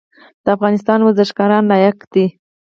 د 0.43 0.45
افغانستان 0.55 0.99
ورزشکاران 1.01 1.63
لایق 1.71 1.97
دي 2.13 2.25